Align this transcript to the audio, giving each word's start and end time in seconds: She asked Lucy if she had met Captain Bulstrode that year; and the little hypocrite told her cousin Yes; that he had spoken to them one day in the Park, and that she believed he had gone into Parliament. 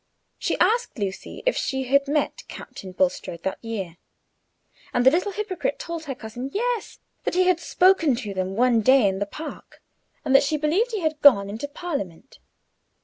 She 0.39 0.57
asked 0.57 0.97
Lucy 0.97 1.43
if 1.45 1.55
she 1.55 1.83
had 1.83 2.07
met 2.07 2.41
Captain 2.47 2.91
Bulstrode 2.91 3.43
that 3.43 3.63
year; 3.63 3.97
and 4.95 5.05
the 5.05 5.11
little 5.11 5.31
hypocrite 5.31 5.77
told 5.77 6.05
her 6.05 6.15
cousin 6.15 6.49
Yes; 6.51 6.97
that 7.23 7.35
he 7.35 7.43
had 7.43 7.59
spoken 7.59 8.15
to 8.15 8.33
them 8.33 8.55
one 8.55 8.81
day 8.81 9.07
in 9.07 9.19
the 9.19 9.27
Park, 9.27 9.79
and 10.25 10.33
that 10.35 10.41
she 10.41 10.57
believed 10.57 10.89
he 10.89 11.01
had 11.01 11.21
gone 11.21 11.51
into 11.51 11.67
Parliament. 11.67 12.39